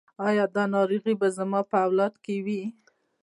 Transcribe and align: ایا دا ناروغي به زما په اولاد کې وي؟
ایا 0.27 0.45
دا 0.55 0.63
ناروغي 0.75 1.13
به 1.21 1.27
زما 1.37 1.61
په 1.71 1.77
اولاد 1.85 2.13
کې 2.23 2.35
وي؟ 2.45 2.61